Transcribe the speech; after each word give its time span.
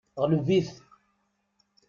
Ɣleb-it! 0.23 0.69